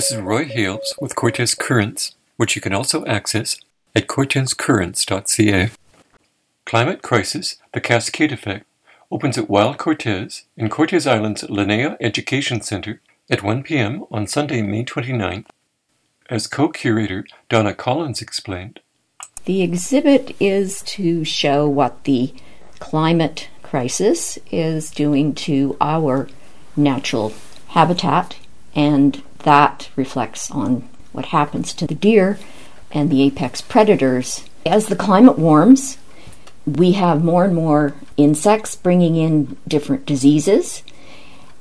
This 0.00 0.12
is 0.12 0.22
Roy 0.22 0.46
Hales 0.46 0.94
with 0.98 1.14
Cortes 1.14 1.54
Currents, 1.54 2.16
which 2.38 2.56
you 2.56 2.62
can 2.62 2.72
also 2.72 3.04
access 3.04 3.58
at 3.94 4.06
cortescurrents.ca. 4.06 5.72
Climate 6.64 7.02
Crisis, 7.02 7.56
The 7.74 7.82
Cascade 7.82 8.32
Effect, 8.32 8.64
opens 9.10 9.36
at 9.36 9.50
Wild 9.50 9.76
Cortes 9.76 10.44
in 10.56 10.70
Cortes 10.70 11.06
Island's 11.06 11.42
Linnea 11.42 11.98
Education 12.00 12.62
Center 12.62 13.02
at 13.28 13.42
1 13.42 13.62
p.m. 13.62 14.06
on 14.10 14.26
Sunday, 14.26 14.62
May 14.62 14.84
29th. 14.86 15.44
As 16.30 16.46
co 16.46 16.70
curator 16.70 17.26
Donna 17.50 17.74
Collins 17.74 18.22
explained, 18.22 18.80
The 19.44 19.60
exhibit 19.60 20.34
is 20.40 20.80
to 20.96 21.24
show 21.26 21.68
what 21.68 22.04
the 22.04 22.32
climate 22.78 23.50
crisis 23.62 24.38
is 24.50 24.90
doing 24.90 25.34
to 25.34 25.76
our 25.78 26.26
natural 26.74 27.34
habitat, 27.66 28.36
and 28.74 29.22
that 29.42 29.90
reflects 29.96 30.50
on 30.50 30.88
what 31.12 31.26
happens 31.26 31.74
to 31.74 31.86
the 31.86 31.94
deer 31.94 32.38
and 32.90 33.10
the 33.10 33.22
apex 33.22 33.60
predators. 33.60 34.44
As 34.66 34.86
the 34.86 34.96
climate 34.96 35.38
warms, 35.38 35.98
we 36.66 36.92
have 36.92 37.24
more 37.24 37.44
and 37.44 37.54
more 37.54 37.94
insects 38.16 38.76
bringing 38.76 39.16
in 39.16 39.56
different 39.66 40.06
diseases. 40.06 40.82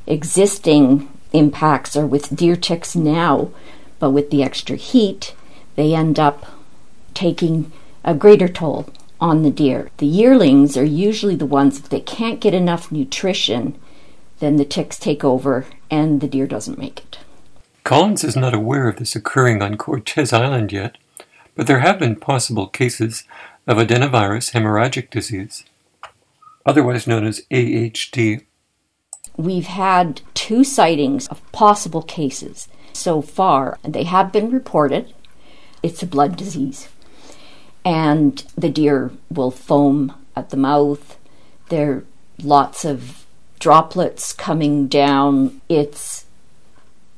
Existing 0.05 1.09
impacts 1.31 1.95
are 1.95 2.05
with 2.05 2.35
deer 2.35 2.55
ticks 2.55 2.95
now, 2.95 3.51
but 3.99 4.11
with 4.11 4.29
the 4.29 4.43
extra 4.43 4.75
heat, 4.75 5.33
they 5.75 5.93
end 5.93 6.19
up 6.19 6.45
taking 7.13 7.71
a 8.03 8.13
greater 8.13 8.47
toll 8.47 8.89
on 9.21 9.43
the 9.43 9.51
deer. 9.51 9.89
The 9.97 10.05
yearlings 10.05 10.77
are 10.77 10.85
usually 10.85 11.35
the 11.35 11.45
ones, 11.45 11.79
if 11.79 11.89
they 11.89 11.99
can't 11.99 12.39
get 12.39 12.53
enough 12.53 12.91
nutrition, 12.91 13.77
then 14.39 14.55
the 14.55 14.65
ticks 14.65 14.97
take 14.97 15.23
over 15.23 15.65
and 15.91 16.21
the 16.21 16.27
deer 16.27 16.47
doesn't 16.47 16.77
make 16.77 16.99
it. 16.99 17.19
Collins 17.83 18.23
is 18.23 18.35
not 18.35 18.53
aware 18.53 18.87
of 18.87 18.97
this 18.97 19.15
occurring 19.15 19.61
on 19.61 19.77
Cortes 19.77 20.33
Island 20.33 20.71
yet, 20.71 20.97
but 21.55 21.67
there 21.67 21.79
have 21.79 21.99
been 21.99 22.15
possible 22.15 22.67
cases 22.67 23.23
of 23.67 23.77
adenovirus 23.77 24.51
hemorrhagic 24.51 25.09
disease, 25.09 25.65
otherwise 26.65 27.07
known 27.07 27.25
as 27.25 27.41
AHD. 27.51 28.45
We've 29.37 29.67
had 29.67 30.21
two 30.33 30.63
sightings 30.63 31.27
of 31.27 31.49
possible 31.51 32.01
cases 32.01 32.67
so 32.93 33.21
far. 33.21 33.79
And 33.83 33.93
they 33.93 34.03
have 34.03 34.31
been 34.31 34.51
reported. 34.51 35.13
It's 35.81 36.03
a 36.03 36.07
blood 36.07 36.35
disease. 36.35 36.89
And 37.85 38.43
the 38.57 38.69
deer 38.69 39.11
will 39.29 39.51
foam 39.51 40.13
at 40.35 40.49
the 40.49 40.57
mouth. 40.57 41.17
There 41.69 41.91
are 41.91 42.05
lots 42.41 42.85
of 42.85 43.25
droplets 43.59 44.33
coming 44.33 44.87
down. 44.87 45.61
It's 45.69 46.25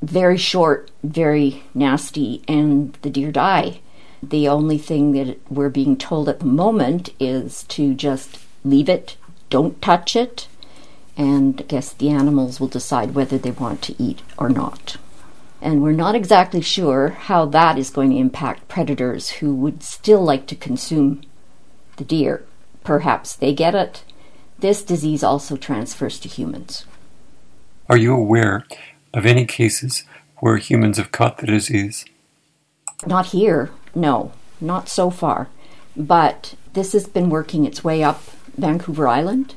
very 0.01 0.37
short, 0.37 0.91
very 1.03 1.63
nasty, 1.73 2.41
and 2.47 2.97
the 3.01 3.09
deer 3.09 3.31
die. 3.31 3.81
The 4.23 4.47
only 4.47 4.77
thing 4.77 5.13
that 5.13 5.39
we're 5.51 5.69
being 5.69 5.97
told 5.97 6.29
at 6.29 6.39
the 6.39 6.45
moment 6.45 7.09
is 7.19 7.63
to 7.63 7.93
just 7.93 8.39
leave 8.63 8.89
it, 8.89 9.17
don't 9.49 9.81
touch 9.81 10.15
it, 10.15 10.47
and 11.17 11.59
I 11.59 11.63
guess 11.63 11.93
the 11.93 12.09
animals 12.09 12.59
will 12.59 12.67
decide 12.67 13.13
whether 13.13 13.37
they 13.37 13.51
want 13.51 13.81
to 13.83 14.01
eat 14.01 14.21
or 14.37 14.49
not. 14.49 14.97
And 15.61 15.83
we're 15.83 15.91
not 15.91 16.15
exactly 16.15 16.61
sure 16.61 17.09
how 17.09 17.45
that 17.45 17.77
is 17.77 17.91
going 17.91 18.09
to 18.11 18.17
impact 18.17 18.67
predators 18.67 19.29
who 19.29 19.55
would 19.55 19.83
still 19.83 20.23
like 20.23 20.47
to 20.47 20.55
consume 20.55 21.21
the 21.97 22.03
deer. 22.03 22.43
Perhaps 22.83 23.35
they 23.35 23.53
get 23.53 23.75
it. 23.75 24.03
This 24.57 24.81
disease 24.81 25.23
also 25.23 25.57
transfers 25.57 26.19
to 26.19 26.29
humans. 26.29 26.85
Are 27.89 27.97
you 27.97 28.15
aware 28.15 28.65
of 29.13 29.25
any 29.25 29.45
cases 29.45 30.03
where 30.37 30.57
humans 30.57 30.97
have 30.97 31.11
caught 31.11 31.37
the 31.37 31.47
disease? 31.47 32.05
Not 33.05 33.27
here, 33.27 33.71
no, 33.93 34.31
not 34.59 34.89
so 34.89 35.09
far. 35.09 35.49
But 35.95 36.55
this 36.73 36.93
has 36.93 37.07
been 37.07 37.29
working 37.29 37.65
its 37.65 37.83
way 37.83 38.03
up 38.03 38.23
Vancouver 38.57 39.07
Island. 39.07 39.55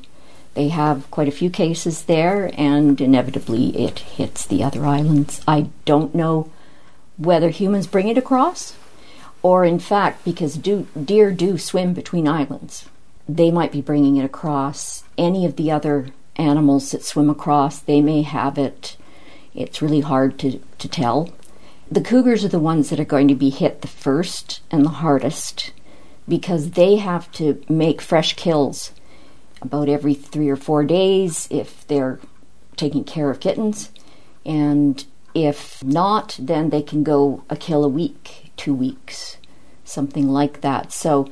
They 0.53 0.69
have 0.69 1.09
quite 1.11 1.27
a 1.27 1.31
few 1.31 1.49
cases 1.49 2.03
there, 2.03 2.51
and 2.57 2.99
inevitably 2.99 3.77
it 3.77 3.99
hits 3.99 4.45
the 4.45 4.63
other 4.63 4.85
islands. 4.85 5.41
I 5.47 5.69
don't 5.85 6.15
know 6.15 6.49
whether 7.17 7.49
humans 7.49 7.87
bring 7.87 8.07
it 8.07 8.17
across, 8.17 8.75
or 9.41 9.65
in 9.65 9.79
fact, 9.79 10.23
because 10.25 10.55
do, 10.55 10.87
deer 11.01 11.31
do 11.31 11.57
swim 11.57 11.93
between 11.93 12.27
islands, 12.27 12.89
they 13.27 13.51
might 13.51 13.71
be 13.71 13.81
bringing 13.81 14.17
it 14.17 14.25
across. 14.25 15.03
Any 15.17 15.45
of 15.45 15.55
the 15.55 15.71
other 15.71 16.07
animals 16.35 16.91
that 16.91 17.03
swim 17.03 17.29
across, 17.29 17.79
they 17.79 18.01
may 18.01 18.21
have 18.21 18.57
it. 18.57 18.97
It's 19.55 19.81
really 19.81 20.01
hard 20.01 20.37
to, 20.39 20.59
to 20.79 20.87
tell. 20.87 21.29
The 21.89 22.01
cougars 22.01 22.43
are 22.43 22.49
the 22.49 22.59
ones 22.59 22.89
that 22.89 22.99
are 22.99 23.05
going 23.05 23.27
to 23.29 23.35
be 23.35 23.49
hit 23.49 23.81
the 23.81 23.87
first 23.87 24.61
and 24.69 24.83
the 24.83 24.89
hardest 24.89 25.71
because 26.27 26.71
they 26.71 26.97
have 26.97 27.31
to 27.33 27.63
make 27.69 28.01
fresh 28.01 28.33
kills 28.33 28.91
about 29.61 29.87
every 29.87 30.13
three 30.13 30.49
or 30.49 30.55
four 30.55 30.83
days 30.83 31.47
if 31.49 31.87
they're 31.87 32.19
taking 32.75 33.03
care 33.03 33.29
of 33.29 33.39
kittens. 33.39 33.91
And 34.45 35.05
if 35.33 35.83
not, 35.83 36.37
then 36.39 36.69
they 36.69 36.81
can 36.81 37.03
go 37.03 37.43
a 37.49 37.55
kill 37.55 37.85
a 37.85 37.89
week, 37.89 38.51
two 38.57 38.73
weeks, 38.73 39.37
something 39.83 40.27
like 40.27 40.61
that. 40.61 40.91
So 40.91 41.31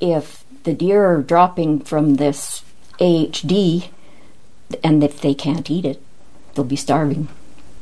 if 0.00 0.44
the 0.64 0.72
deer 0.72 1.04
are 1.04 1.22
dropping 1.22 1.80
from 1.80 2.14
this 2.14 2.62
AHD 3.00 3.88
and 4.84 5.02
if 5.02 5.20
they 5.20 5.34
can't 5.34 5.70
eat 5.70 5.84
it, 5.84 6.02
they'll 6.54 6.64
be 6.64 6.76
starving. 6.76 7.28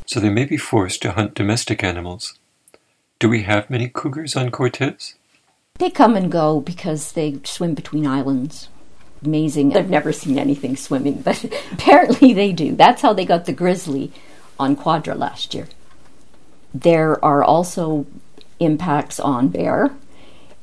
So 0.08 0.20
they 0.20 0.30
may 0.30 0.46
be 0.46 0.56
forced 0.56 1.02
to 1.02 1.12
hunt 1.12 1.34
domestic 1.34 1.84
animals. 1.84 2.38
Do 3.18 3.28
we 3.28 3.42
have 3.42 3.68
many 3.68 3.88
cougars 3.88 4.34
on 4.36 4.50
Cortes? 4.50 5.16
They 5.74 5.90
come 5.90 6.16
and 6.16 6.32
go 6.32 6.62
because 6.62 7.12
they 7.12 7.38
swim 7.44 7.74
between 7.74 8.06
islands 8.06 8.70
amazing. 9.22 9.76
I've 9.76 9.90
never 9.90 10.12
seen 10.12 10.38
anything 10.38 10.76
swimming, 10.76 11.20
but 11.20 11.44
apparently 11.72 12.32
they 12.32 12.52
do. 12.52 12.74
That's 12.74 13.02
how 13.02 13.12
they 13.12 13.26
got 13.26 13.44
the 13.44 13.52
grizzly 13.52 14.10
on 14.58 14.76
Quadra 14.76 15.14
last 15.14 15.52
year. 15.52 15.68
There 16.72 17.22
are 17.22 17.44
also 17.44 18.06
impacts 18.60 19.20
on 19.20 19.48
bear. 19.48 19.94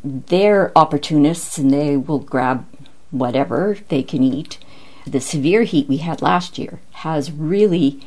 They're 0.04 0.76
opportunists 0.76 1.60
and 1.60 1.72
they 1.72 1.98
will 1.98 2.18
grab 2.18 2.66
whatever 3.12 3.78
they 3.90 4.02
can 4.02 4.24
eat. 4.24 4.58
The 5.06 5.22
severe 5.22 5.64
heat 5.64 5.88
we 5.88 5.98
had 5.98 6.24
last 6.24 6.58
year 6.58 6.80
has 6.94 7.32
really 7.32 8.02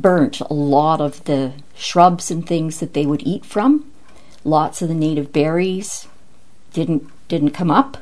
burnt 0.00 0.40
a 0.40 0.54
lot 0.54 1.00
of 1.00 1.24
the 1.24 1.52
shrubs 1.74 2.30
and 2.30 2.46
things 2.46 2.80
that 2.80 2.94
they 2.94 3.06
would 3.06 3.22
eat 3.22 3.44
from. 3.44 3.90
Lots 4.44 4.82
of 4.82 4.88
the 4.88 4.94
native 4.94 5.32
berries 5.32 6.06
didn't 6.72 7.08
didn't 7.28 7.50
come 7.50 7.70
up 7.70 7.98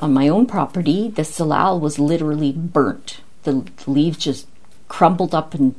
on 0.00 0.12
my 0.12 0.28
own 0.28 0.46
property, 0.46 1.08
the 1.08 1.24
salal 1.24 1.80
was 1.80 1.98
literally 1.98 2.52
burnt. 2.52 3.20
The 3.42 3.66
leaves 3.86 4.18
just 4.18 4.46
crumbled 4.88 5.34
up 5.34 5.54
and 5.54 5.74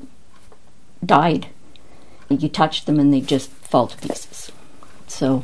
died. 1.05 1.47
You 2.29 2.49
touch 2.49 2.85
them 2.85 2.99
and 2.99 3.13
they 3.13 3.21
just 3.21 3.49
fall 3.49 3.87
to 3.87 3.97
pieces. 3.97 4.51
So 5.07 5.43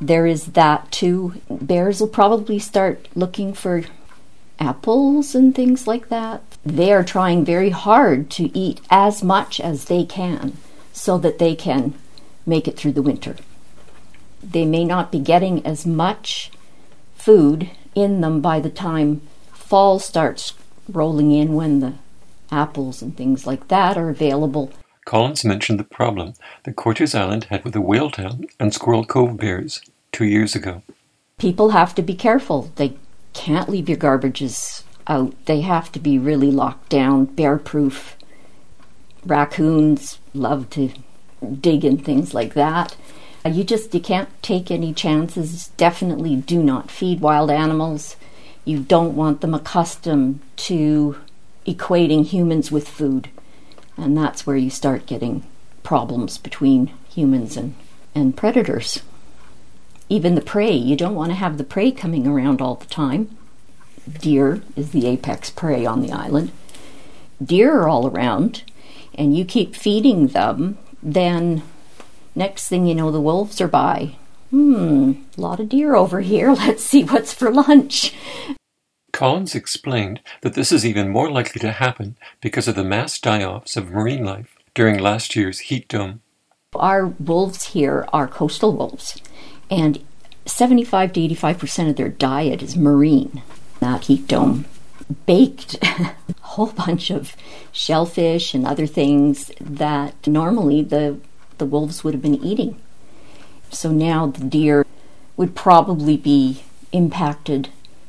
there 0.00 0.26
is 0.26 0.46
that 0.52 0.92
too. 0.92 1.40
Bears 1.50 2.00
will 2.00 2.08
probably 2.08 2.58
start 2.58 3.08
looking 3.14 3.52
for 3.54 3.84
apples 4.58 5.34
and 5.34 5.54
things 5.54 5.86
like 5.86 6.08
that. 6.08 6.42
They 6.66 6.92
are 6.92 7.04
trying 7.04 7.44
very 7.44 7.70
hard 7.70 8.28
to 8.30 8.50
eat 8.58 8.80
as 8.90 9.22
much 9.22 9.60
as 9.60 9.84
they 9.84 10.04
can 10.04 10.56
so 10.92 11.16
that 11.18 11.38
they 11.38 11.54
can 11.54 11.94
make 12.44 12.66
it 12.66 12.76
through 12.76 12.94
the 12.94 13.02
winter. 13.02 13.36
They 14.42 14.64
may 14.64 14.84
not 14.84 15.12
be 15.12 15.20
getting 15.20 15.64
as 15.64 15.86
much 15.86 16.50
food 17.14 17.70
in 17.94 18.20
them 18.20 18.40
by 18.40 18.58
the 18.58 18.68
time 18.68 19.20
fall 19.52 20.00
starts 20.00 20.54
rolling 20.88 21.30
in 21.30 21.54
when 21.54 21.78
the 21.78 21.94
apples 22.50 23.00
and 23.00 23.16
things 23.16 23.46
like 23.46 23.68
that 23.68 23.96
are 23.96 24.10
available. 24.10 24.72
Collins 25.04 25.44
mentioned 25.44 25.78
the 25.78 25.84
problem 25.84 26.34
that 26.64 26.74
Cortes 26.74 27.14
Island 27.14 27.44
had 27.44 27.62
with 27.62 27.74
the 27.74 27.80
Whaletown 27.80 28.50
and 28.58 28.74
Squirrel 28.74 29.04
Cove 29.04 29.36
bears 29.36 29.80
two 30.10 30.24
years 30.24 30.56
ago. 30.56 30.82
People 31.38 31.70
have 31.70 31.94
to 31.94 32.02
be 32.02 32.14
careful. 32.14 32.72
They 32.74 32.96
can't 33.34 33.68
leave 33.68 33.88
your 33.88 33.98
garbages 33.98 34.82
out. 35.08 35.34
They 35.46 35.60
have 35.62 35.92
to 35.92 35.98
be 35.98 36.18
really 36.18 36.50
locked 36.50 36.88
down, 36.88 37.26
bear 37.26 37.58
proof. 37.58 38.16
Raccoons 39.24 40.18
love 40.34 40.70
to 40.70 40.90
dig 41.60 41.84
and 41.84 42.04
things 42.04 42.34
like 42.34 42.54
that. 42.54 42.96
Uh, 43.44 43.48
you 43.48 43.64
just 43.64 43.94
you 43.94 44.00
can't 44.00 44.28
take 44.42 44.70
any 44.70 44.92
chances. 44.92 45.68
Definitely 45.76 46.36
do 46.36 46.62
not 46.62 46.90
feed 46.90 47.20
wild 47.20 47.50
animals. 47.50 48.16
You 48.64 48.80
don't 48.80 49.14
want 49.14 49.40
them 49.40 49.54
accustomed 49.54 50.40
to 50.56 51.16
equating 51.66 52.24
humans 52.24 52.72
with 52.72 52.88
food. 52.88 53.28
And 53.96 54.16
that's 54.16 54.46
where 54.46 54.56
you 54.56 54.70
start 54.70 55.06
getting 55.06 55.44
problems 55.82 56.38
between 56.38 56.92
humans 57.08 57.56
and, 57.56 57.74
and 58.14 58.36
predators. 58.36 59.02
Even 60.08 60.34
the 60.34 60.40
prey, 60.40 60.72
you 60.72 60.96
don't 60.96 61.14
want 61.14 61.30
to 61.30 61.36
have 61.36 61.58
the 61.58 61.64
prey 61.64 61.90
coming 61.90 62.26
around 62.26 62.60
all 62.60 62.74
the 62.74 62.86
time. 62.86 63.36
Deer 64.10 64.62
is 64.76 64.90
the 64.90 65.06
apex 65.06 65.50
prey 65.50 65.84
on 65.84 66.02
the 66.02 66.12
island. 66.12 66.52
Deer 67.42 67.80
are 67.80 67.88
all 67.88 68.06
around, 68.06 68.62
and 69.14 69.36
you 69.36 69.44
keep 69.44 69.74
feeding 69.74 70.28
them 70.28 70.78
then 71.02 71.62
next 72.34 72.68
thing 72.68 72.86
you 72.86 72.94
know, 72.94 73.10
the 73.10 73.20
wolves 73.20 73.60
are 73.60 73.68
by. 73.68 74.16
Hmm, 74.50 75.12
a 75.36 75.40
lot 75.40 75.60
of 75.60 75.68
deer 75.68 75.94
over 75.94 76.20
here. 76.20 76.52
Let's 76.54 76.82
see 76.82 77.04
what's 77.04 77.32
for 77.32 77.50
lunch. 77.50 78.14
Collins 79.12 79.54
explained 79.54 80.20
that 80.42 80.54
this 80.54 80.70
is 80.70 80.84
even 80.84 81.08
more 81.08 81.30
likely 81.30 81.60
to 81.60 81.72
happen 81.72 82.16
because 82.40 82.68
of 82.68 82.74
the 82.74 82.84
mass 82.84 83.18
die 83.18 83.42
offs 83.42 83.76
of 83.76 83.90
marine 83.90 84.24
life 84.24 84.56
during 84.74 84.98
last 84.98 85.34
year's 85.34 85.60
heat 85.60 85.88
dome. 85.88 86.20
Our 86.74 87.06
wolves 87.06 87.68
here 87.68 88.06
are 88.12 88.28
coastal 88.28 88.76
wolves, 88.76 89.18
and 89.70 90.04
75 90.44 91.14
to 91.14 91.20
85% 91.20 91.90
of 91.90 91.96
their 91.96 92.10
diet 92.10 92.62
is 92.62 92.76
marine. 92.76 93.42
That 93.86 94.06
heat 94.06 94.26
dome 94.26 94.64
baked 95.26 95.78
a 95.82 96.14
whole 96.40 96.72
bunch 96.72 97.08
of 97.10 97.36
shellfish 97.70 98.52
and 98.52 98.66
other 98.66 98.84
things 98.84 99.52
that 99.60 100.26
normally 100.26 100.82
the, 100.82 101.20
the 101.58 101.66
wolves 101.66 102.02
would 102.02 102.12
have 102.12 102.20
been 102.20 102.44
eating. 102.44 102.80
So 103.70 103.92
now 103.92 104.26
the 104.26 104.44
deer 104.44 104.84
would 105.36 105.54
probably 105.54 106.16
be 106.16 106.64
impacted 106.90 107.68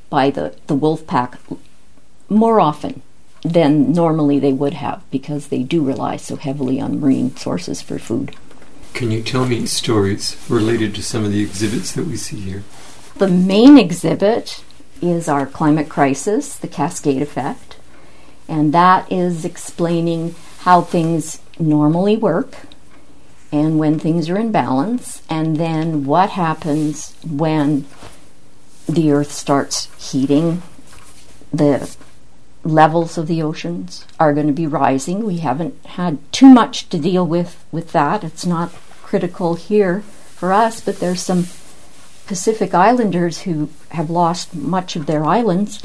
by 0.09 0.31
the, 0.31 0.55
the 0.65 0.73
wolf 0.73 1.05
pack 1.05 1.37
more 2.27 2.59
often 2.59 3.03
than 3.43 3.93
normally 3.93 4.39
they 4.39 4.53
would 4.53 4.73
have 4.73 5.03
because 5.11 5.49
they 5.49 5.61
do 5.61 5.85
rely 5.85 6.17
so 6.17 6.37
heavily 6.37 6.81
on 6.81 6.99
marine 6.99 7.35
sources 7.35 7.83
for 7.83 7.99
food. 7.99 8.35
Can 8.93 9.11
you 9.11 9.21
tell 9.21 9.45
me 9.45 9.67
stories 9.67 10.43
related 10.49 10.95
to 10.95 11.03
some 11.03 11.23
of 11.23 11.31
the 11.31 11.43
exhibits 11.43 11.91
that 11.91 12.07
we 12.07 12.17
see 12.17 12.39
here? 12.39 12.63
The 13.17 13.27
main 13.27 13.77
exhibit 13.77 14.63
is 15.01 15.27
our 15.27 15.45
climate 15.45 15.89
crisis, 15.89 16.55
the 16.55 16.67
cascade 16.67 17.21
effect, 17.21 17.77
and 18.47 18.73
that 18.73 19.11
is 19.11 19.45
explaining 19.45 20.35
how 20.59 20.81
things 20.81 21.41
normally 21.59 22.17
work 22.17 22.55
and 23.51 23.79
when 23.79 23.97
things 23.97 24.29
are 24.29 24.37
in 24.37 24.51
balance, 24.51 25.21
and 25.29 25.55
then 25.55 26.05
what 26.05 26.31
happens 26.31 27.15
when 27.25 27.85
the 28.87 29.11
earth 29.11 29.31
starts 29.31 29.89
heating. 30.11 30.61
The 31.53 31.95
levels 32.63 33.17
of 33.17 33.27
the 33.27 33.41
oceans 33.41 34.05
are 34.19 34.33
going 34.33 34.47
to 34.47 34.53
be 34.53 34.67
rising. 34.67 35.25
We 35.25 35.37
haven't 35.37 35.85
had 35.85 36.19
too 36.33 36.47
much 36.47 36.89
to 36.89 36.99
deal 36.99 37.25
with 37.25 37.63
with 37.71 37.93
that. 37.93 38.23
It's 38.23 38.45
not 38.45 38.73
critical 39.01 39.55
here 39.55 40.01
for 40.35 40.51
us, 40.51 40.81
but 40.81 40.99
there's 40.99 41.21
some 41.21 41.47
Pacific 42.27 42.73
Islanders 42.73 43.41
who 43.43 43.69
have 43.89 44.09
lost 44.09 44.53
much 44.53 44.95
of 44.95 45.05
their 45.05 45.23
islands 45.23 45.81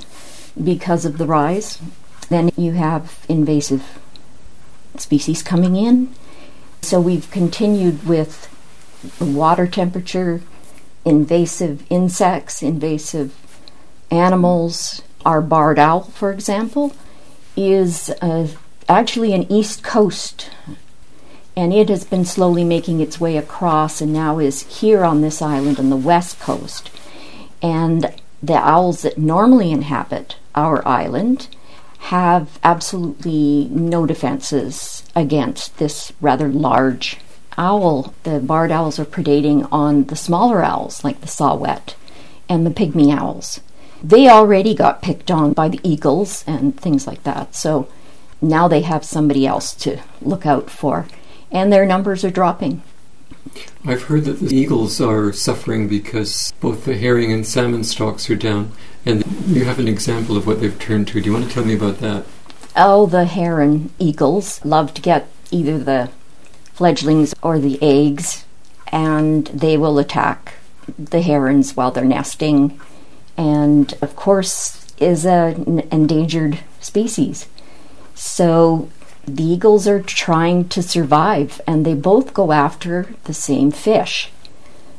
because 0.62 1.04
of 1.04 1.18
the 1.18 1.26
rise. 1.26 1.80
Then 2.28 2.50
you 2.56 2.72
have 2.72 3.24
invasive 3.28 3.98
species 4.96 5.42
coming 5.42 5.76
in. 5.76 6.14
So 6.82 7.00
we've 7.00 7.30
continued 7.30 8.06
with 8.06 8.48
the 9.18 9.24
water 9.24 9.66
temperature 9.66 10.42
invasive 11.04 11.84
insects, 11.90 12.62
invasive 12.62 13.34
animals. 14.10 15.02
Our 15.24 15.40
barred 15.40 15.78
owl, 15.78 16.02
for 16.02 16.32
example, 16.32 16.94
is 17.56 18.10
uh, 18.20 18.48
actually 18.88 19.32
an 19.32 19.50
east 19.50 19.84
coast, 19.84 20.50
and 21.56 21.72
it 21.72 21.88
has 21.88 22.04
been 22.04 22.24
slowly 22.24 22.64
making 22.64 23.00
its 23.00 23.20
way 23.20 23.36
across 23.36 24.00
and 24.00 24.12
now 24.12 24.38
is 24.38 24.80
here 24.80 25.04
on 25.04 25.20
this 25.20 25.42
island 25.42 25.78
on 25.78 25.90
the 25.90 25.96
west 25.96 26.40
coast. 26.40 26.90
And 27.60 28.14
the 28.42 28.54
owls 28.54 29.02
that 29.02 29.18
normally 29.18 29.70
inhabit 29.70 30.36
our 30.54 30.86
island 30.86 31.48
have 31.98 32.58
absolutely 32.64 33.68
no 33.70 34.06
defenses 34.06 35.04
against 35.14 35.78
this 35.78 36.12
rather 36.20 36.48
large 36.48 37.18
owl, 37.56 38.14
the 38.24 38.40
barred 38.40 38.72
owls 38.72 38.98
are 38.98 39.04
predating 39.04 39.68
on 39.70 40.04
the 40.04 40.16
smaller 40.16 40.64
owls 40.64 41.04
like 41.04 41.20
the 41.20 41.28
saw-whet 41.28 41.94
and 42.48 42.66
the 42.66 42.70
pygmy 42.70 43.16
owls. 43.16 43.60
They 44.02 44.28
already 44.28 44.74
got 44.74 45.02
picked 45.02 45.30
on 45.30 45.52
by 45.52 45.68
the 45.68 45.80
eagles 45.84 46.42
and 46.46 46.78
things 46.78 47.06
like 47.06 47.22
that. 47.22 47.54
So 47.54 47.88
now 48.40 48.66
they 48.66 48.80
have 48.82 49.04
somebody 49.04 49.46
else 49.46 49.74
to 49.76 50.00
look 50.20 50.44
out 50.44 50.70
for, 50.70 51.06
and 51.52 51.72
their 51.72 51.86
numbers 51.86 52.24
are 52.24 52.30
dropping. 52.30 52.82
I've 53.84 54.04
heard 54.04 54.24
that 54.24 54.40
the 54.40 54.56
eagles 54.56 55.00
are 55.00 55.32
suffering 55.32 55.86
because 55.86 56.52
both 56.60 56.84
the 56.84 56.96
herring 56.96 57.32
and 57.32 57.46
salmon 57.46 57.84
stocks 57.84 58.30
are 58.30 58.36
down, 58.36 58.72
and 59.04 59.24
you 59.46 59.64
have 59.64 59.78
an 59.78 59.88
example 59.88 60.36
of 60.36 60.46
what 60.46 60.60
they've 60.60 60.78
turned 60.78 61.08
to. 61.08 61.20
Do 61.20 61.26
you 61.26 61.32
want 61.32 61.46
to 61.46 61.50
tell 61.52 61.64
me 61.64 61.74
about 61.74 61.98
that? 61.98 62.24
Oh, 62.74 63.06
the 63.06 63.26
heron 63.26 63.90
eagles 63.98 64.64
love 64.64 64.94
to 64.94 65.02
get 65.02 65.28
either 65.50 65.78
the 65.78 66.10
fledglings 66.72 67.34
or 67.42 67.58
the 67.58 67.78
eggs, 67.82 68.44
and 68.90 69.46
they 69.48 69.76
will 69.76 69.98
attack 69.98 70.54
the 70.98 71.20
herons 71.20 71.76
while 71.76 71.90
they're 71.90 72.04
nesting. 72.04 72.80
And 73.36 73.92
of 74.00 74.16
course, 74.16 74.86
is 74.98 75.26
an 75.26 75.80
endangered 75.90 76.60
species. 76.80 77.48
So 78.14 78.88
the 79.24 79.44
eagles 79.44 79.86
are 79.86 80.02
trying 80.02 80.68
to 80.70 80.82
survive, 80.82 81.60
and 81.66 81.86
they 81.86 81.94
both 81.94 82.34
go 82.34 82.52
after 82.52 83.14
the 83.24 83.34
same 83.34 83.70
fish. 83.70 84.30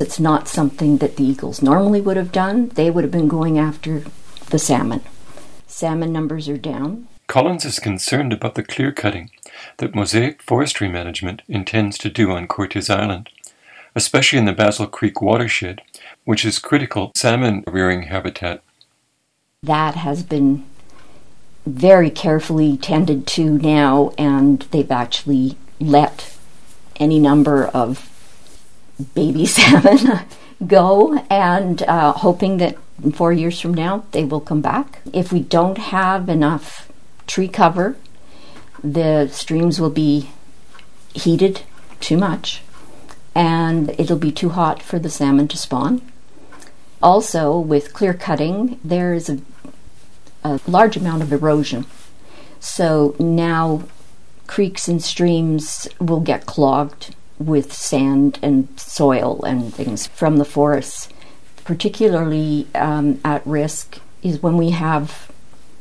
It's 0.00 0.18
not 0.18 0.48
something 0.48 0.98
that 0.98 1.16
the 1.16 1.24
eagles 1.24 1.62
normally 1.62 2.00
would 2.00 2.16
have 2.16 2.32
done. 2.32 2.68
They 2.70 2.90
would 2.90 3.04
have 3.04 3.12
been 3.12 3.28
going 3.28 3.58
after 3.58 4.04
the 4.50 4.58
salmon. 4.58 5.02
Salmon 5.66 6.12
numbers 6.12 6.48
are 6.48 6.56
down. 6.56 7.06
Collins 7.26 7.64
is 7.64 7.78
concerned 7.78 8.32
about 8.32 8.54
the 8.54 8.62
clear 8.62 8.92
cutting 8.92 9.30
that 9.78 9.94
Mosaic 9.94 10.42
Forestry 10.42 10.88
Management 10.88 11.42
intends 11.48 11.96
to 11.98 12.10
do 12.10 12.30
on 12.30 12.46
Cortes 12.46 12.90
Island, 12.90 13.30
especially 13.94 14.38
in 14.38 14.44
the 14.44 14.52
Basil 14.52 14.86
Creek 14.86 15.22
watershed, 15.22 15.80
which 16.24 16.44
is 16.44 16.58
critical 16.58 17.12
salmon 17.14 17.64
rearing 17.66 18.04
habitat. 18.04 18.62
That 19.62 19.94
has 19.94 20.22
been 20.22 20.64
very 21.66 22.10
carefully 22.10 22.76
tended 22.76 23.26
to 23.26 23.58
now, 23.58 24.12
and 24.18 24.60
they've 24.70 24.90
actually 24.90 25.56
let 25.80 26.36
any 26.96 27.18
number 27.18 27.64
of 27.66 28.10
baby 29.14 29.46
salmon 29.46 30.20
go, 30.66 31.18
and 31.30 31.82
uh, 31.82 32.12
hoping 32.12 32.58
that 32.58 32.76
four 33.12 33.32
years 33.32 33.60
from 33.60 33.74
now 33.74 34.04
they 34.12 34.24
will 34.24 34.40
come 34.40 34.60
back. 34.60 35.00
If 35.12 35.32
we 35.32 35.40
don't 35.40 35.78
have 35.78 36.28
enough 36.28 36.90
tree 37.26 37.48
cover 37.48 37.96
the 38.84 39.26
streams 39.28 39.80
will 39.80 39.90
be 39.90 40.28
heated 41.14 41.62
too 42.00 42.18
much 42.18 42.62
and 43.34 43.90
it'll 43.98 44.18
be 44.18 44.30
too 44.30 44.50
hot 44.50 44.82
for 44.82 44.98
the 44.98 45.08
salmon 45.08 45.48
to 45.48 45.56
spawn. 45.56 46.02
Also, 47.02 47.58
with 47.58 47.94
clear 47.94 48.14
cutting, 48.14 48.78
there 48.84 49.14
is 49.14 49.28
a, 49.28 49.40
a 50.44 50.60
large 50.66 50.96
amount 50.96 51.22
of 51.22 51.32
erosion. 51.32 51.86
So 52.60 53.16
now 53.18 53.84
creeks 54.46 54.88
and 54.88 55.02
streams 55.02 55.88
will 56.00 56.20
get 56.20 56.46
clogged 56.46 57.14
with 57.38 57.72
sand 57.72 58.38
and 58.42 58.68
soil 58.78 59.42
and 59.44 59.74
things 59.74 60.06
from 60.06 60.36
the 60.36 60.44
forests. 60.44 61.08
Particularly 61.64 62.66
um, 62.74 63.20
at 63.24 63.46
risk 63.46 63.98
is 64.22 64.42
when 64.42 64.56
we 64.56 64.70
have 64.70 65.30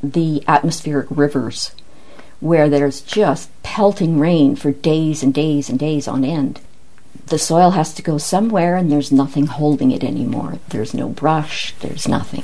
the 0.01 0.43
atmospheric 0.47 1.07
rivers 1.09 1.75
where 2.39 2.69
there's 2.69 2.99
just 3.01 3.49
pelting 3.63 4.19
rain 4.19 4.55
for 4.55 4.71
days 4.71 5.23
and 5.23 5.33
days 5.33 5.69
and 5.69 5.79
days 5.79 6.07
on 6.07 6.25
end. 6.25 6.59
The 7.27 7.39
soil 7.39 7.71
has 7.71 7.93
to 7.93 8.01
go 8.01 8.17
somewhere 8.17 8.75
and 8.75 8.91
there's 8.91 9.13
nothing 9.13 9.45
holding 9.45 9.91
it 9.91 10.03
anymore. 10.03 10.59
There's 10.67 10.93
no 10.93 11.07
brush, 11.07 11.73
there's 11.79 12.05
nothing. 12.05 12.43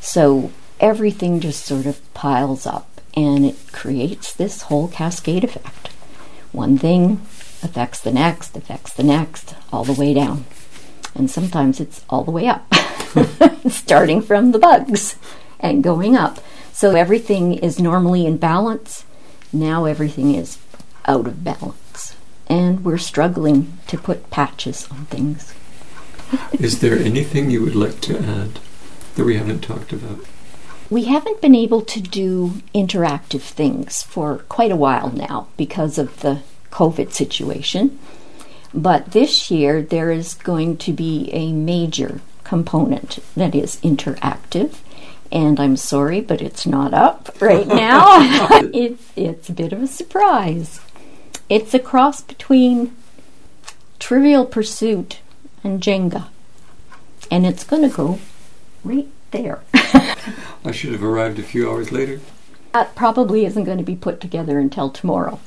So 0.00 0.50
everything 0.80 1.40
just 1.40 1.64
sort 1.64 1.86
of 1.86 2.14
piles 2.14 2.66
up 2.66 3.00
and 3.14 3.44
it 3.44 3.56
creates 3.72 4.32
this 4.32 4.62
whole 4.62 4.88
cascade 4.88 5.44
effect. 5.44 5.88
One 6.52 6.78
thing 6.78 7.20
affects 7.62 8.00
the 8.00 8.12
next, 8.12 8.56
affects 8.56 8.92
the 8.92 9.04
next, 9.04 9.54
all 9.72 9.84
the 9.84 9.92
way 9.92 10.14
down. 10.14 10.46
And 11.14 11.30
sometimes 11.30 11.80
it's 11.80 12.04
all 12.08 12.24
the 12.24 12.30
way 12.30 12.46
up, 12.46 12.72
starting 13.68 14.22
from 14.22 14.52
the 14.52 14.58
bugs 14.58 15.16
and 15.58 15.84
going 15.84 16.16
up. 16.16 16.40
So 16.72 16.94
everything 16.94 17.54
is 17.54 17.78
normally 17.78 18.26
in 18.26 18.36
balance 18.36 19.04
now 19.52 19.84
everything 19.84 20.34
is 20.34 20.58
out 21.06 21.26
of 21.26 21.42
balance, 21.42 22.14
and 22.46 22.84
we're 22.84 22.98
struggling 22.98 23.78
to 23.88 23.98
put 23.98 24.30
patches 24.30 24.86
on 24.90 25.06
things. 25.06 25.54
is 26.52 26.80
there 26.80 26.96
anything 26.96 27.50
you 27.50 27.62
would 27.62 27.74
like 27.74 28.00
to 28.02 28.18
add 28.18 28.60
that 29.16 29.24
we 29.24 29.36
haven't 29.36 29.60
talked 29.60 29.92
about? 29.92 30.24
We 30.90 31.04
haven't 31.04 31.40
been 31.40 31.54
able 31.54 31.82
to 31.82 32.00
do 32.00 32.62
interactive 32.74 33.42
things 33.42 34.02
for 34.02 34.38
quite 34.48 34.72
a 34.72 34.76
while 34.76 35.10
now 35.10 35.46
because 35.56 35.98
of 35.98 36.20
the 36.20 36.42
COVID 36.70 37.12
situation. 37.12 37.98
But 38.74 39.12
this 39.12 39.50
year, 39.50 39.82
there 39.82 40.10
is 40.10 40.34
going 40.34 40.76
to 40.78 40.92
be 40.92 41.30
a 41.32 41.52
major 41.52 42.20
component 42.44 43.20
that 43.36 43.54
is 43.54 43.76
interactive 43.76 44.78
and 45.32 45.60
I'm 45.60 45.76
sorry, 45.76 46.20
but 46.20 46.42
it's 46.42 46.66
not 46.66 46.92
up 46.92 47.40
right 47.40 47.66
now. 47.66 48.16
it's 48.74 49.12
it's 49.16 49.48
a 49.48 49.52
bit 49.52 49.72
of 49.72 49.82
a 49.82 49.86
surprise. 49.86 50.80
It's 51.48 51.74
a 51.74 51.78
cross 51.78 52.20
between 52.20 52.94
Trivial 53.98 54.46
Pursuit 54.46 55.20
and 55.62 55.80
Jenga. 55.80 56.26
And 57.30 57.46
it's 57.46 57.64
going 57.64 57.88
to 57.88 57.94
go 57.94 58.18
right 58.82 59.08
there. 59.30 59.60
I 60.64 60.72
should 60.72 60.92
have 60.92 61.02
arrived 61.02 61.38
a 61.38 61.42
few 61.42 61.70
hours 61.70 61.90
later. 61.90 62.20
That 62.72 62.94
probably 62.94 63.44
isn't 63.46 63.64
going 63.64 63.78
to 63.78 63.84
be 63.84 63.96
put 63.96 64.20
together 64.20 64.58
until 64.58 64.90
tomorrow. 64.90 65.40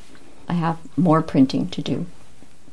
I 0.50 0.53
have 0.53 0.79
more 0.98 1.22
printing 1.22 1.70
to 1.70 1.82
do. 1.82 2.05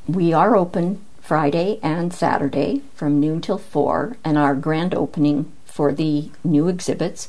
We 0.08 0.32
are 0.32 0.56
open 0.56 1.04
Friday 1.20 1.78
and 1.82 2.12
Saturday 2.12 2.82
from 2.94 3.20
noon 3.20 3.40
till 3.40 3.58
4, 3.58 4.16
and 4.24 4.38
our 4.38 4.54
grand 4.54 4.94
opening 4.94 5.52
for 5.64 5.92
the 5.92 6.30
new 6.42 6.66
exhibits 6.66 7.28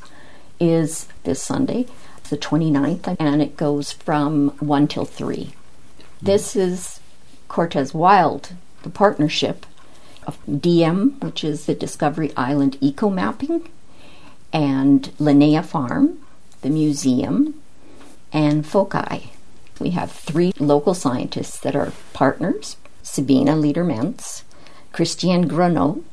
is 0.60 1.08
this 1.24 1.44
Sunday, 1.44 1.86
the 2.30 2.38
29th, 2.38 3.16
and 3.20 3.42
it 3.42 3.58
goes 3.58 3.92
from 3.92 4.50
1 4.60 4.88
till 4.88 5.06
3. 5.06 5.54
This 6.22 6.56
is 6.56 7.02
Cortes 7.50 7.94
Wild, 7.94 8.54
the 8.84 8.90
partnership 8.90 9.66
of 10.26 10.44
DM, 10.48 11.22
which 11.22 11.44
is 11.44 11.66
the 11.66 11.76
Discovery 11.76 12.32
Island 12.38 12.78
Eco 12.80 13.10
Mapping, 13.10 13.68
and 14.54 15.04
Linnea 15.18 15.64
Farm, 15.64 16.20
the 16.62 16.70
museum, 16.70 17.56
and 18.34 18.66
Foci. 18.66 19.32
We 19.80 19.92
have 19.92 20.12
three 20.12 20.54
local 20.60 20.94
scientists 20.94 21.60
that 21.62 21.76
are 21.76 21.94
partners 22.14 22.78
Sabina 23.04 23.56
Leader-Mense, 23.56 24.44
Christiane 24.92 25.50
Gronau, 25.50 26.04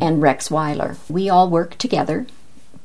and 0.00 0.22
Rex 0.22 0.50
Weyler. 0.50 0.96
We 1.08 1.28
all 1.28 1.50
work 1.50 1.76
together 1.76 2.26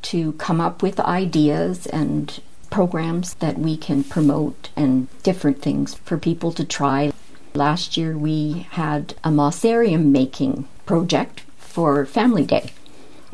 to 0.03 0.33
come 0.33 0.59
up 0.59 0.81
with 0.81 0.99
ideas 0.99 1.85
and 1.87 2.39
programs 2.69 3.35
that 3.35 3.57
we 3.57 3.77
can 3.77 4.03
promote 4.03 4.69
and 4.75 5.07
different 5.23 5.61
things 5.61 5.95
for 5.95 6.17
people 6.17 6.51
to 6.51 6.65
try. 6.65 7.13
Last 7.53 7.97
year 7.97 8.17
we 8.17 8.67
had 8.71 9.15
a 9.23 9.29
mossarium 9.29 10.11
making 10.11 10.67
project 10.85 11.41
for 11.57 12.05
Family 12.05 12.45
Day, 12.45 12.71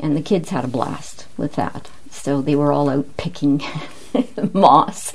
and 0.04 0.14
the 0.14 0.22
kids 0.22 0.50
had 0.50 0.64
a 0.64 0.68
blast 0.68 1.26
with 1.38 1.54
that. 1.54 1.90
So 2.10 2.42
they 2.42 2.54
were 2.54 2.70
all 2.70 2.90
out 2.90 3.16
picking 3.16 3.62
moss 4.52 5.14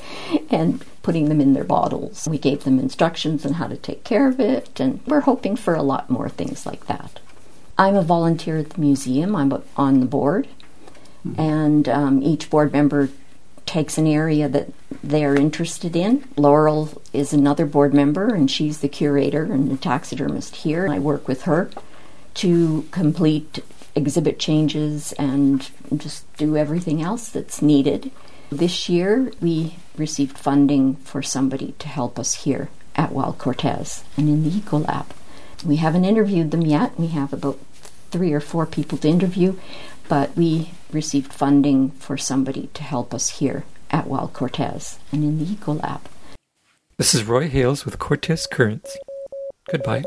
and 0.50 0.84
putting 1.04 1.30
them 1.30 1.40
in 1.40 1.54
their 1.54 1.64
bottles. 1.64 2.28
We 2.28 2.40
gave 2.40 2.64
them 2.64 2.80
instructions 2.80 3.46
on 3.46 3.54
how 3.54 3.68
to 3.68 3.78
take 3.78 4.04
care 4.04 4.28
of 4.28 4.40
it, 4.40 4.80
and 4.80 5.00
we're 5.06 5.22
hoping 5.22 5.56
for 5.56 5.76
a 5.76 5.84
lot 5.84 6.10
more 6.10 6.28
things 6.28 6.66
like 6.66 6.88
that. 6.88 7.20
I'm 7.78 7.96
a 7.96 8.02
volunteer 8.02 8.58
at 8.58 8.72
the 8.72 8.82
museum, 8.82 9.36
I'm 9.36 9.64
on 9.78 10.00
the 10.00 10.08
board, 10.08 10.48
and 11.38 11.88
um, 11.88 12.24
each 12.24 12.50
board 12.50 12.74
member 12.74 13.10
takes 13.68 14.00
an 14.00 14.08
area 14.08 14.50
that 14.50 14.70
they're 15.04 15.36
interested 15.36 15.96
in. 15.96 16.28
Laurel 16.36 17.00
is 17.14 17.32
another 17.32 17.68
board 17.68 17.94
member, 17.94 18.34
and 18.34 18.50
she's 18.50 18.80
the 18.80 18.90
curator 18.90 19.44
and 19.44 19.70
the 19.70 19.78
taxidermist 19.78 20.56
here. 20.58 20.88
I 20.88 20.98
work 20.98 21.28
with 21.28 21.44
her 21.44 21.70
to 22.36 22.88
complete 22.90 23.60
exhibit 23.96 24.40
changes 24.40 25.12
and 25.14 25.70
just 25.96 26.32
do 26.38 26.56
everything 26.56 27.02
else 27.02 27.30
that's 27.30 27.62
needed. 27.62 28.12
This 28.52 28.90
year, 28.90 29.32
we 29.42 29.78
received 29.96 30.38
funding 30.38 30.96
for 30.96 31.22
somebody 31.22 31.76
to 31.80 31.88
help 31.88 32.18
us 32.18 32.44
here 32.44 32.70
at 32.96 33.12
Wild 33.12 33.38
Cortes 33.38 34.04
and 34.18 34.28
in 34.28 34.44
the 34.44 34.50
Ecolab. 34.50 35.06
We 35.66 35.78
haven't 35.78 36.06
interviewed 36.06 36.52
them 36.52 36.62
yet. 36.62 37.00
We 37.00 37.08
have 37.08 37.34
about 37.34 37.60
three 38.12 38.34
or 38.34 38.40
four 38.40 38.66
people 38.66 38.98
to 39.00 39.08
interview, 39.08 39.56
but 40.08 40.36
we 40.36 40.72
received 40.92 41.32
funding 41.32 41.92
for 41.92 42.18
somebody 42.18 42.70
to 42.74 42.84
help 42.84 43.14
us 43.14 43.40
here 43.40 43.66
at 43.92 44.08
Wild 44.08 44.34
Cortes 44.34 45.00
and 45.12 45.24
in 45.24 45.40
the 45.40 45.46
Ecolab. 45.46 46.02
This 46.98 47.14
is 47.14 47.24
Roy 47.24 47.48
Hales 47.48 47.86
with 47.86 48.00
Cortes 48.00 48.48
Currents. 48.48 48.98
Goodbye. 49.72 50.04